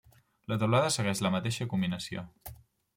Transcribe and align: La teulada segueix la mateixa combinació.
La 0.53 0.57
teulada 0.63 0.89
segueix 0.95 1.23
la 1.27 1.33
mateixa 1.37 1.71
combinació. 1.75 2.29